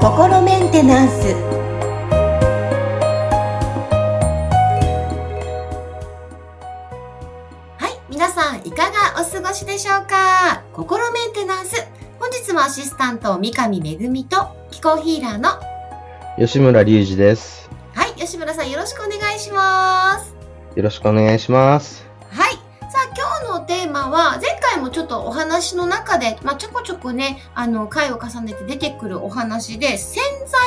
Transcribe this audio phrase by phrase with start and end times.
[0.00, 1.34] 心メンテナンス
[7.76, 10.62] はい皆さんいかがお過ごしでしょうか？
[10.72, 11.86] 心メンテナンス
[12.18, 15.50] 本日もアシスタント三上恵と気候ヒーラーの
[16.38, 17.68] 吉村隆二です。
[17.94, 20.34] はい吉村さんよろしくお願いします
[20.74, 22.06] よろしくお願いします。
[22.30, 22.54] はい。
[22.90, 30.60] さあ、今日のテーマは、前回もちょっとお話の中で、まあ、ちょこちょこね、あの、回を重ねて出てくるお話で、潜在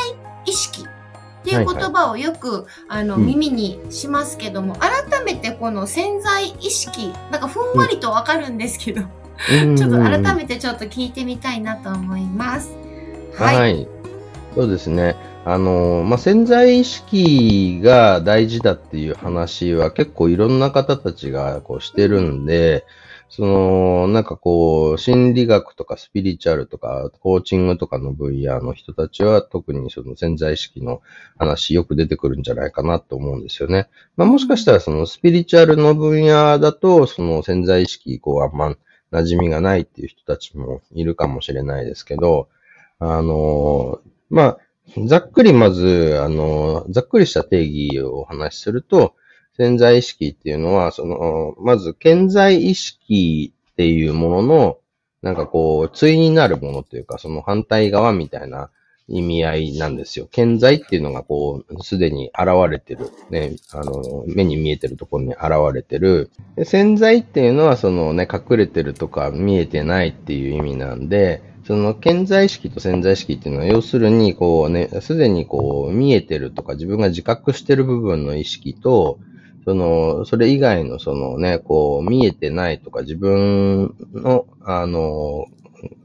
[0.46, 9.02] 意識っていう言葉をよく、あの、うん耳にしますけども、改めてこの潜在意識、なんかふんわりとわかるんですけど、
[9.76, 12.72] ちょっと改めてちょっと聞いてみたいなと思います。
[13.36, 13.58] はい。
[13.58, 13.88] はい。
[14.56, 15.16] そうですね。
[15.46, 22.86] あの、まあ、潜在意識が大事だっていう話は結構いろんな方たちがこうしてるんで、
[23.30, 31.02] その、なんかこう、心理学とかスピリチュアルとか、コーチングとかの分野の人たちは特にその潜在意識の
[31.38, 33.90] 話よく出てくるんじゃないかなと思うんですよね。
[34.16, 38.76] まあ、もしかしたらそのスピリチュアルの分野だと、その潜在意識、こう、あんま
[39.12, 42.48] 馴染みがないっていう人たちもいるかもしれないですけど、
[43.00, 44.00] あの、
[44.30, 44.58] まあ、
[45.06, 49.16] ざっくりまず、あの、ざっくりした定義をお話しすると、
[49.58, 54.78] 潜在意識っていうのは、その、まず、潜在意識っていうものの、
[55.22, 58.70] なんかこう、対になるものというか、その反対側みたいな
[59.08, 60.28] 意味合いなんですよ。
[60.32, 63.10] 潜在っていうのがこう、すでに現れてる。
[63.30, 66.30] ね、あの、目に見えてるところに現れてる。
[66.56, 79.20] で潜在っていうのは、そのね、隠れてるとか見えてないっていう意味なんで、その潜在意識と潜在意識っていうのは、要するに、こうね、すでにこう、見えてるとか自分が自覚してる部分の意識と、
[79.68, 85.48] その、それ以外のそのね、こう、見えてないとか自分の、あの、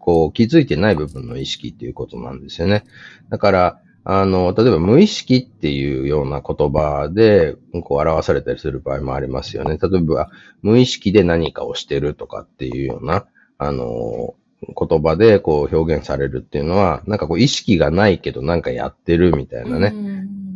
[0.01, 2.83] こう、気づいてない部分の意識っていうことなんですよね。
[3.29, 7.55] だから、あの、例えば無意識っていうような言葉で、
[7.85, 9.79] こう表されたりする場合もありますよね。
[9.81, 10.29] 例えば、
[10.63, 13.27] 無意識で何かをしてるとかっていうような、
[13.59, 14.35] あの、
[14.77, 19.93] 言葉でこう表現されるっていうのは、なんかこう意識がないけどなんかやってるみたいなね、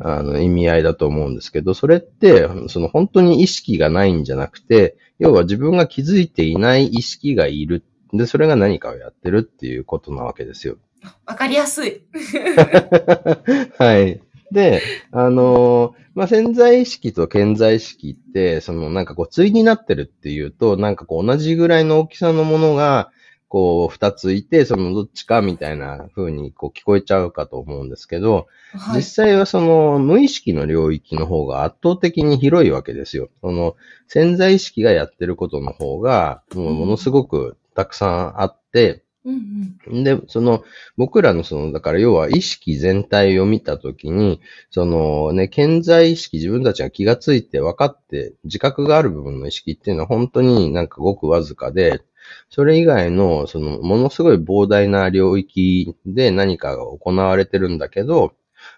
[0.01, 7.85] あの意味合いだと思うんですけど、それって、その本当に意識がないんじゃなくて、要は自分が気づいていない意識がいる。
[8.13, 10.77] で、それが何かをやってるっていうことなわけですよ。
[11.25, 12.03] わかりやすい。
[13.79, 14.21] はい。
[14.53, 23.11] で、あのーまあ、潜在意識と潜在意識って、そのなんかこう、対になってるっていうと、なんかこう、同じぐらいの大きさのものが、
[23.49, 29.03] こう、二ついて、そのどっちかみたいな風にこう聞こえちゃうかと思うんですけど、はい実。
[29.25, 33.29] 際はその無意識の領域の方が圧倒的に広いわけですよ。
[33.41, 33.77] その
[34.09, 40.63] 潜在意識がやってることの方が、もうものすごくたくさんあって、うんうんで、その、
[40.97, 44.41] 僕らのその、だから要は意識全体を見たときに、
[44.71, 52.03] そのね、潜在意識、自分たちが気がついて分かって、自覚がある部分の意識っていうのは本当になんかごくわずかで、
[52.51, 58.35] それ以外の、その、ものすごい膨大な領域で何かが行われてるんだけど、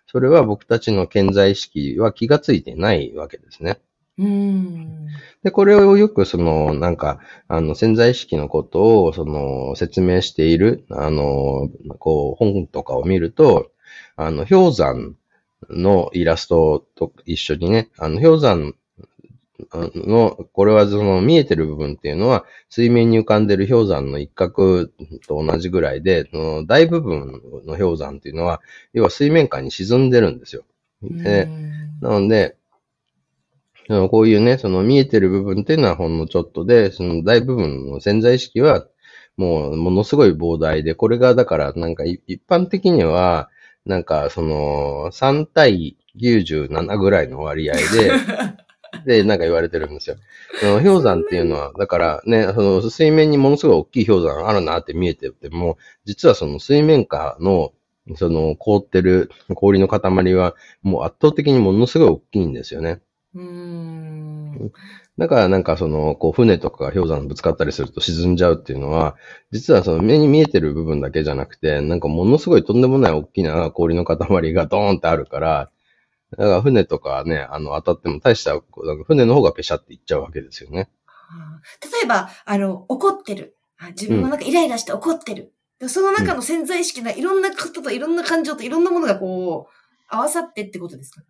[0.06, 3.78] それは僕たちの潜在意識は気がついてないわけですね。
[4.18, 5.06] うん。
[5.44, 13.70] で、これをよくその、なんか、あの、潜在意識のことを、その、説明している、あの、こう、本とかを見ると、
[14.16, 15.16] あの、氷山
[15.70, 18.74] のイラストと一緒にね、あの、氷山
[19.72, 24.86] の、これはその見えてる部分っていうのは、水面に浮かんでる氷山の一角
[25.26, 26.30] と同じぐらいで、
[26.66, 28.60] 大部分の氷山っていうのは、
[28.92, 30.64] 要は水面下に沈んでるんですよ。
[31.02, 31.68] で、うん
[32.00, 32.56] なので、
[33.88, 38.86] こういうね、その見えてる部分っていうのはほんのちょっとで、その大部分の潜在意識は
[39.36, 43.48] もうものすごい膨大で、これがだからなんかい一般的には、
[43.86, 47.82] なんかその3対97ぐらいの割合で、
[49.08, 50.16] で、なんか言われてるんですよ。
[50.60, 57.72] その氷山っていうのは、だからね、その水面にものすごい大きい氷山あるなって見えてても、実はその水面下の、
[58.16, 63.00] その凍ってる氷の塊は、もう圧倒的にものすごい大きいんですよね。
[63.34, 64.72] うん。
[65.16, 69.16] だからなんかその、こう船とかが氷山にぶつかったりすると沈んじゃうっていうのは、
[69.52, 75.70] 実はその目に見えてる部分だけじゃなくて、なんかものすごいとんでもない大きな氷の塊がドーンってあるから、
[76.36, 80.90] だから船とかね、あの当たっても大した、こうなんか船の方がペシャっていっちゃうわけですよね。
[81.82, 83.56] 例えば、あの、怒ってる。
[83.78, 85.52] あ自分もなんかイライラして怒ってる。
[85.78, 89.72] でその中の潜在意識がいろんなことといろんな感情といろんなものがこう、
[90.08, 91.22] 合わさってってことですか？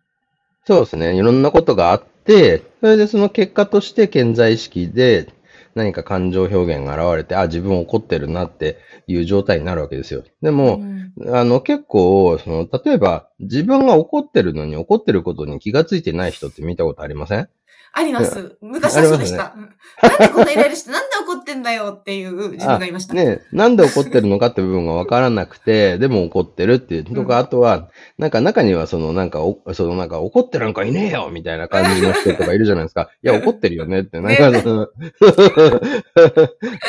[0.65, 1.15] そうですね。
[1.15, 5.31] いろんなことがあって、それでその結果として潜在意識で
[5.79, 8.77] 何か感情表現が現れて、あ、自分怒ってるなって
[9.07, 10.23] いう状態になるわけですよ。
[10.41, 10.99] でも、うん
[11.33, 17.49] あの、結構、その、例えば、自分が怒ってるのに怒ってることに気がついてない人って見たことありません？
[17.91, 18.57] あります。
[18.61, 19.55] 昔はそうでした。
[19.57, 19.69] うん
[20.09, 23.13] なんでこんなイライラして、なんで怒ってんだよっていう自分がいました。
[23.13, 33.09] ねなんで怒ってるのかって部分がわからなくて、 でも怒ってるっていうとか、うんあとは、なんか中にはそのなんかお、そのなんか怒ってなんかいねえよみたいな感じの人とかいるじゃないですか。
[33.23, 34.19] いや、怒ってるよねって。
[34.19, 34.87] なんかその、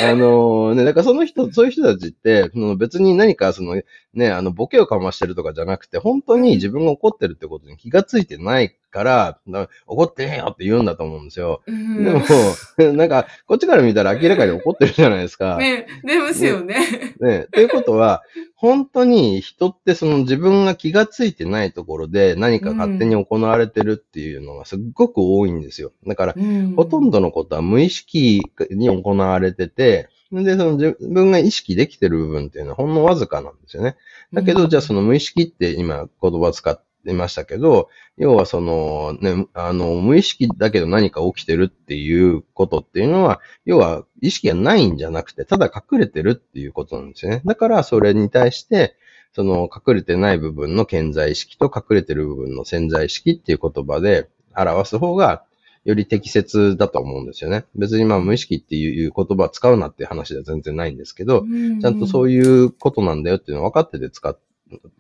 [0.03, 3.81] あのね、だからその人、そういう人たちって、その別に何かその
[4.15, 11.63] ね、あの、ボケをかましてるとかじゃなくて、本当に自分が怒ってるってことに気がついてないから、だ怒ってねえよって言うんだと思うんですよ。
[11.67, 12.23] うんでも、
[12.97, 15.57] なんか、こっちから見たら明らかに怒ってるじゃないですか。
[15.63, 16.77] ね、出ますよね。
[17.21, 17.47] ね。
[17.53, 18.23] ということは、
[18.57, 25.93] 本当に人ってその自分が気がついてないところで何か勝手に行われてるっていうのがすっごく多いんですよ。
[26.07, 26.35] だから、
[26.77, 27.21] ほとんど。
[27.21, 33.97] どのことは無意識に行われてて、で、その自分が意識できてる部分っていうのはほんのわずかなんですよね。
[34.33, 47.43] だけど、じゃあその無意識って今言葉使ってましたけど、要はそのね、あの、無意識だけど何か起きてるっていうことっていうのは、要は意識がないんじゃなくて、ただ隠れてるっていうことなんですよね。
[47.45, 48.97] だからそれに対して、
[49.33, 55.45] その隠れてない部分の潜在意識と隠れてる部分の潜在意識っていう言葉で表す方が、
[55.85, 57.65] より適切だと思うんですよね。
[57.75, 61.45] 別にまあ無意識っていう言葉を使うなっていう話では全然ないんですけど、
[61.81, 64.39] ちゃんとそういうことなんだよっていうのを分かってて使っ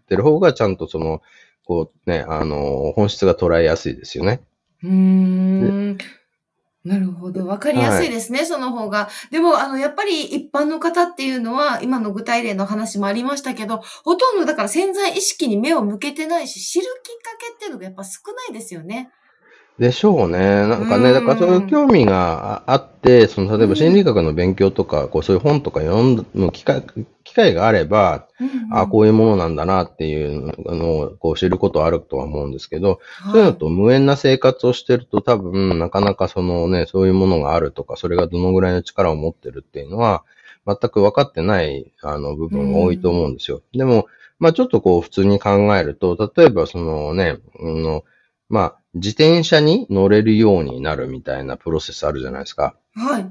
[0.08, 1.20] てる方が、ちゃんとその、
[1.70, 4.40] こうね、あの、本質が捉えやすいですよね。
[4.82, 5.98] うーん。
[6.84, 7.46] なるほど。
[7.46, 9.08] わかりやすいですね、その方が。
[9.30, 16.90] でも、あの、やっぱり一般の方っていうのは、今の具体例の話もありましたけど、ほとんどだから潜在意識に目を向けてないし、知るきっ
[17.22, 19.12] かけっていうのがやっぱ少ないですよね。
[19.80, 20.38] でしょうね。
[20.38, 21.14] なんかね、うん。
[21.14, 26.84] だからそういう興味がああって、その、例えば心理学の勉強とか、こう、そういう本とか読む機会、
[27.24, 28.28] 機会があれば、
[28.70, 33.00] あこういうものなんだなっていうのをこう知ることはあるとは思うんですけど、
[33.32, 40.24] そういうのと無縁な生活をしてると多分、なかなかそのね、そういうものがあるとか、それがどのぐらいの力を持ってるっていうのは、
[40.66, 43.62] 全く分かってない、あの、部分が多いと思うんですよ。
[43.72, 48.04] でも、まあちょっとこう普通に考えると、例えばそのね、あの、
[48.50, 52.74] まあ、自転車に乗れるようになるみたいなプロセスあるじゃないですか。
[52.94, 53.30] はい。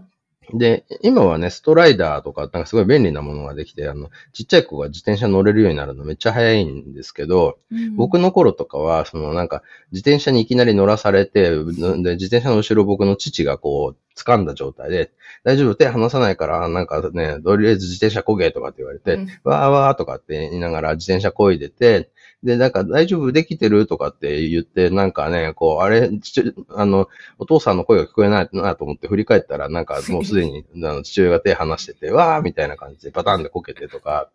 [0.54, 7.60] で、今はね、ストライダーとか、なんかすごい便利なものができて、あの、ちっちゃい子が自転車乗れるようになるのめっちゃ早いんですけど、
[7.96, 9.62] 僕の頃とかは、そのなんか、
[9.92, 15.12] 自転車にいきなり乗らされて、で、自転車の後ろ僕の父がこう、掴んだ状態で、
[15.44, 22.10] 大丈夫手離さないから、なんかね、とりあえず自転車こげとかって言われて、うんわーわーとかって言いながら自転車こいでて、
[22.42, 23.86] で、なんか大丈夫できてる？
[23.86, 34.30] とかって言って、なんかね、こう、あれ、父あの、お父さんの声が聞こえないなと思って振り返ったら、なんかもうすでにあの父親が手離してて、わーみたいな感じでパターンでこけてとか、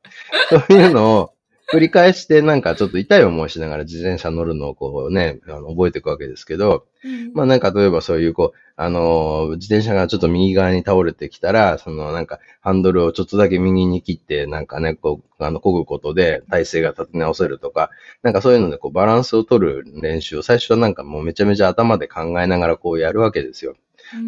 [0.50, 1.30] そういうのを
[1.74, 6.86] 繰り返してなんかちょっと痛い思いしながら自転車乗るのをこうね、あの覚えていくわけですけど、
[7.34, 17.90] まあなんか例えばそういうこう、あのー自転車がちょっと右側に倒れてきたら、そのなんかハンドルをちょっとだけ右に切って、なんかね、こう、あの、漕ぐことで体勢が立て直せるとか、
[18.22, 23.74] なんかそういうのでこうバランスを取る練習を最初はなんかもうめちゃめちゃ頭で考えながらこうやるわけですよ。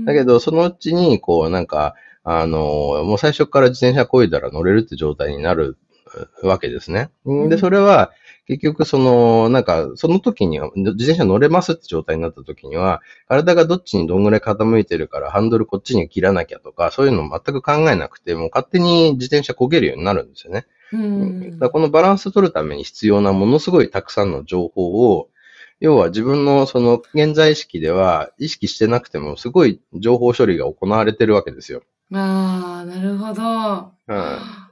[0.05, 1.95] だけど、そのうちに、こう、なんか、
[2.29, 5.86] あのーもう最初から自転車こいだら乗れるって状態になるう
[6.43, 7.11] わけですね。
[7.29, 8.13] んで、それは、
[8.47, 20.67] 結局、その、なんか、その時には、自転車乗れますって状態になった時には、体がどっちにどんぐらい傾いてるから、ハンドルこっちに切らなきゃとか、そういうの全く考えなくて、もう勝手に自転車焦げるようになるんですよね。
[20.93, 25.31] うんだこのバランスを取るために必要なものすごいたくさんの情報を、
[25.81, 31.83] 要は自分のその現在意識では意識してなくてもすごい情報処理が行われてるわけですよ。
[32.13, 33.93] ああ、なるほど。
[34.09, 34.66] うん。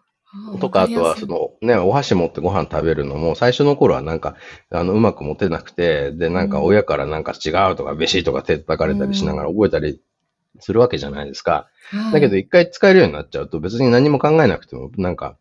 [0.61, 4.37] とか、あとはそのね、お箸持ってご飯食べるのも最初の頃はなんか、
[4.71, 10.01] あの、うまく持てなくて、で、なんか親からなんか違うとか、べしとか手叩かれたりしながら覚えたり
[10.61, 11.69] するわけじゃないですか。
[12.13, 15.37] だけど、一回使えるようになっちゃうと別に何も考えなくても、なんか、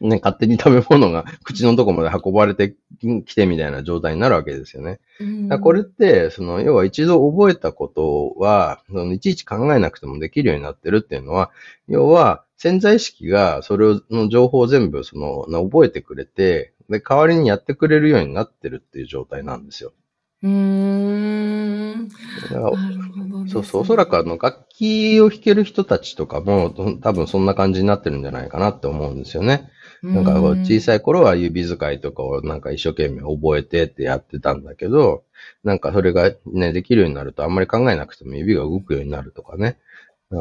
[0.00, 2.74] ね、勝手に食べ物が 口のとこまで運ばれて
[3.24, 5.00] きてみたいな状態になるわけですよね。
[5.20, 11.50] うん、だこれって、その、要は一度覚えたことは、そのいちいち考えなくてもできるようになってるっていうのは、
[11.88, 19.92] 要は潜在意識がそれの情報を全部その、覚えてくれて、で、代わりにやってくれるようになってるっていう状態なんですよ。
[20.42, 22.04] うーん。
[22.04, 22.08] ね
[23.46, 29.70] そうそう、おそらくあの、楽器を弾ける人たちとかも、と多分そんな感じになってるんじゃないかなって思うんですよね。
[30.02, 30.80] なんか小い。
[30.80, 35.24] さい頃は指使いとかをなんか一生懸命覚えてってやってたんだけど、
[35.62, 39.78] なんかそれがね、できるようになるとあんまり考えなくても指が動くようになるとかね。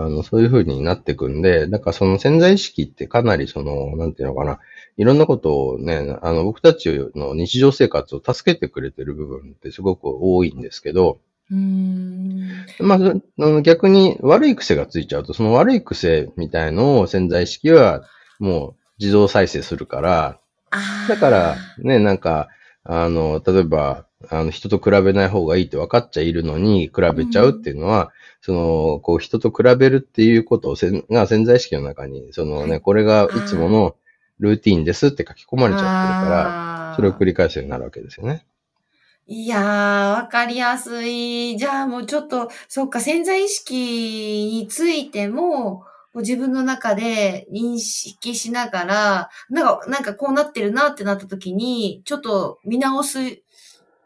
[0.02, 4.60] あの、そういう風になってくんで、だからその潜在意識ってかなりその、なんていうのかな、
[4.98, 11.20] いろんなことをね、あの、僕たちの日常生活を助けてくれてる部分ってすごく多いんですけど、
[11.52, 12.66] うん。
[12.80, 13.00] まあ、あ
[13.38, 18.04] の逆に悪い癖がついちゃうと、その悪い癖みたいのを潜在意識は
[18.40, 20.40] もう自動再生するから、
[21.08, 22.48] だから、ね、なんか、
[22.84, 28.12] あの、例えば、あの、人と比べない方がいいって分かっちゃいるのに、比べちゃうっていうのは、
[28.42, 33.96] その、こう、人と比べるっていうことをせんが潜在意識の中に、そのね、これがいつもの
[34.40, 38.46] ルーティーンですって書き込まれちゃってるから、らそれを繰り返すようになるわけですよね。
[39.26, 41.56] いやー、わかりやすい。
[41.58, 53.42] じゃあもうちょっと、そっか、潜在意識についても、自分の中で認識しながら、なんか、なんかこうなってるなってなった時に、ちょっと見直す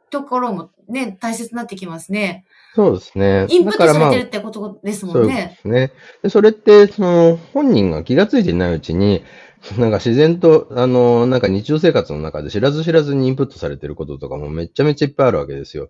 [0.10, 2.46] ところもね、大切になってきますね。
[2.76, 3.48] そうですね。
[3.50, 5.62] インプットされてるってことですもそうんいうことねで。
[5.62, 5.92] すね。
[6.24, 9.24] でそれって、その、本人が気がついていないうちに、
[9.78, 15.90] なんか自然と、あの、なんか日常生活の中で知らず知らずにインプットされてることとかもめちゃめちゃいっぱいあるわけですよ。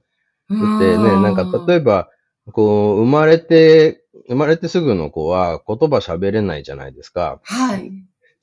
[0.49, 2.09] だってね、なんか例えば、
[2.53, 7.39] こう、生まれて、生まれてすぐの子は言葉喋れないじゃないですか。
[7.43, 7.91] はい。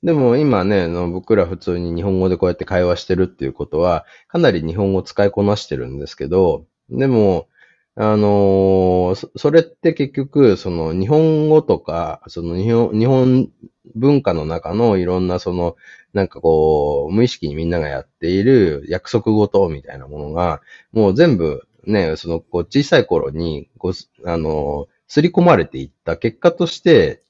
[0.05, 7.47] でも今ね、の僕ら普通に日本語でこうやって会話してるっていうことは、かなり日本語使いこなしてるんですけど、でも、
[7.97, 13.49] あのーそそれって結局、その日本語とか、その日本、日本
[13.95, 15.75] 文化の中のいろんなその、
[16.13, 27.23] なんかこう、無意識にみんながやっている約束事みたいなものが、もう全部ね、そのこう小さい頃に、こう、あのー、刷り込まれていった結果として、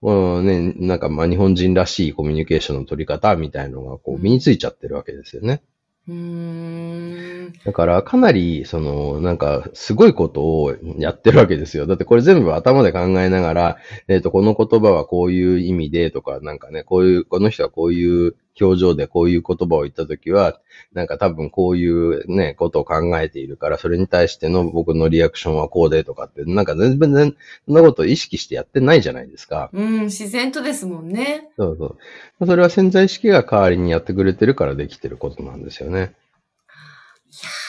[0.00, 5.62] うんね、なんかまあ日本人らしいコミュニケーションの取り方みたいのがこう身についちゃってるわけですよね。
[6.08, 7.52] うーん。
[7.64, 11.86] だからかなり、その、なんかすごいことをやってるわけですよ。
[11.86, 13.76] だってこれ全部頭で考えながら、
[14.08, 20.60] えっ、と、この言葉はこういう意味でとか、なんかね、こういう、この人はこういう表情でこういう言葉を言ったときは、
[20.92, 27.36] なんか多分こういうね、ことを考えているから、それに対しての僕のリアクションはこうでとかって、なんか全然、
[27.66, 29.70] そんなことを意識してやってないじゃないですか。
[29.72, 31.50] うん、自然とですもんね。
[31.56, 31.96] そうそ
[32.40, 32.46] う。
[32.46, 35.98] それは潜在意識が代わりにやってくれてるからできてることなんですよね。
[35.98, 37.67] いやー、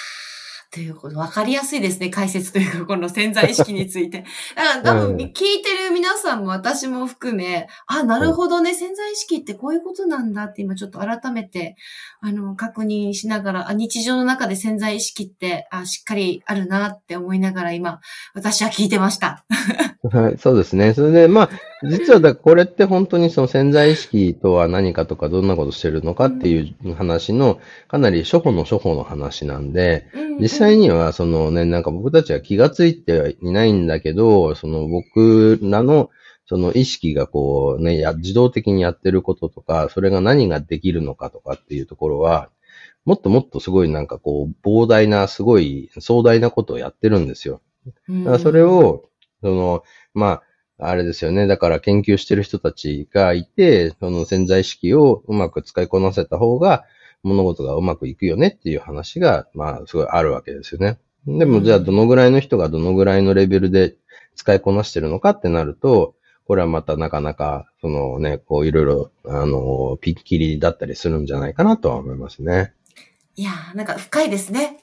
[0.71, 4.23] ということ、わかりやすいですね、解説というか、この潜在意識について。
[4.55, 5.33] だから多分、うん聞い
[5.63, 11.75] てる皆さんも私も含め、あ、なるほどね、潜在意識ってこういうことなんだって今ちょっと改めて、
[12.21, 17.99] あの、確認しながら、あ日常の中で潜在意識って、あ、しっかりあるなって思いながら今、
[18.33, 19.45] 私は聞いてました。
[20.11, 20.93] はい、そうですね。
[20.93, 21.49] それで、まあ、
[21.83, 30.07] 実はだこれって本当にその潜在意識とは何かとかどんなことしてるのかっていう話の、かなり初歩の初歩の話なんで、
[30.39, 36.09] 実際にはそのね、なんか僕たちは気がついていないんだけど、その僕らの
[36.45, 42.49] その意識がこうね、や自動的にやってることとか、それが何ができるのかとかっていうところは、
[43.05, 47.61] もっともっとすごいなんかこう、膨大な、すごい壮大なことをやってるんですよ。
[48.07, 49.09] うん、だからそれを、
[49.41, 49.83] その、
[50.13, 50.43] まあ、
[50.79, 51.45] あれですよね。
[51.45, 56.85] だから研究してる人たちがいて、その潜在意識をうまく使いこなせた方が、
[57.23, 60.99] 物事がうまくいくよねっていう話が、まあ、すごいあるわけですよね。
[61.27, 63.95] でも、じゃあ、どのぐらいの人がどのぐらいのレベルで
[64.35, 72.73] 使いこなしてるのかってなると、これはまたなかなか、そのね、こういろいろ、あの、ピッキリだったりするんじゃないかなとは思いますね。
[73.35, 74.79] いやー、なんか深いですね。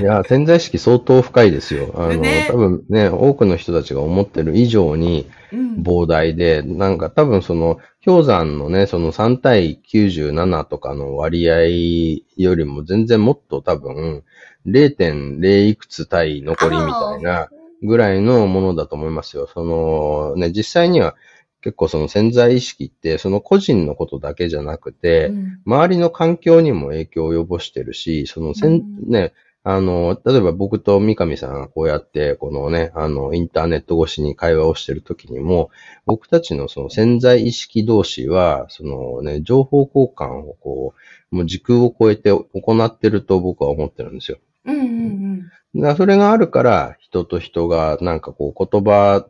[0.00, 1.92] いや、潜在意識相当深いですよ。
[1.96, 5.82] あの、ね多分ね、多くの人たちが思ってる以上にうん。
[5.82, 14.24] 膨大で、なんか多分その、氷山のね、その3対97とかの割合よりも全然もっと多分、
[14.66, 17.48] 0.0いくつ対残りみたいな
[17.82, 19.48] ぐらいのものだと思いますよ。
[19.52, 21.14] その、ね、実際には
[21.62, 29.32] 結構その潜在意識って、その個人のことだけじゃなくて、うん周りの環境にも影響を及ぼしてるし、そのせん、うんね、
[29.64, 35.70] あの、例えば僕と三上さんがこうやって、このね、あの、インターネット越しに会話をしてるときにも、
[36.06, 40.94] 僕たちのその潜在意識同士は、そのね、情報交換をこ
[41.30, 44.38] う、もう時空を超えて行ってると僕は思ってるんですよ。
[44.64, 49.26] うんうんだからそれがあるから、人と人がなんかこう言葉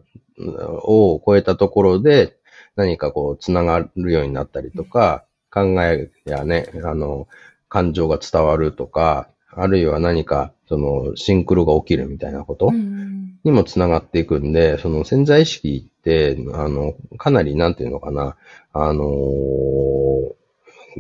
[0.85, 2.37] を超えたところで
[2.77, 7.27] 何かこう繋がるようになったりとか、考えやね、あの、
[7.69, 12.75] 感情が伝わるとか、あるいは何かそのシンクロが起きるみたいなことうん。
[12.75, 18.37] うんにも繋がっていくんで、その潜在意識って、あの、かなりなんていうのかな、
[18.73, 20.33] あのー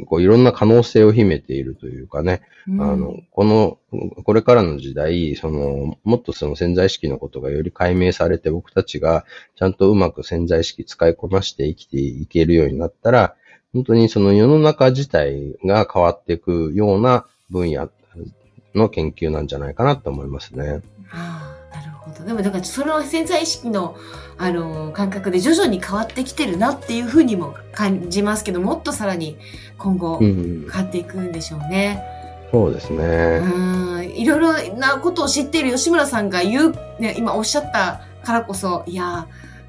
[0.07, 3.79] こういろんな可能性を秘めているというかね、うんあの、この、
[4.25, 9.25] これからの時代、その、もっとその潜在意識のことがより解明されて僕たちが
[9.57, 13.35] ちゃんとうまく潜在意識使いこなして生きていけるようになったら、
[13.73, 17.91] 本当にその世の中自体が変わっていくような分野
[18.75, 20.81] の研究なんじゃないかなと思いますね。
[22.25, 23.97] でも、だから、その潜在意識の、
[24.37, 29.37] あの、感覚で徐々に変わってきてるなっていうふうにも感じますけど、もっとさらに
[29.79, 30.83] 今後うん変。
[30.85, 32.03] わっていくんでしょうね。
[32.51, 33.41] そうですね。
[33.43, 34.11] うん。
[34.11, 39.27] いろいろなことを知っている吉村さんが言う、ね、今おっしゃったからこそ、いや、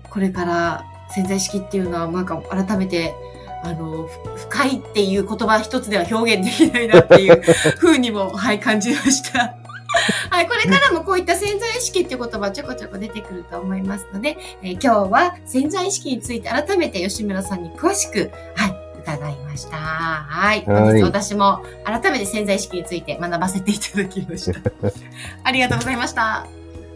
[0.09, 3.13] これから潜在意識っていうのは、なんか改めて、
[3.63, 7.41] あの、ふ深いっていう言葉一つでは表現できないなっていう
[7.77, 9.58] ふうにも、はい、感じました。
[10.29, 19.77] はい、これからもこういった潜在意識っていう言葉ちょこちょこ出てくると思いますので、えー今日は潜在意識について改めて吉村さんに詳しく、はい、伺いました。
[19.77, 20.63] はい。
[20.65, 24.59] はい本日私も改めて潜在意識について学ばせていただきました。
[25.43, 26.45] ありがとうございました。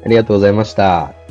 [0.06, 1.23] ありがとうございました。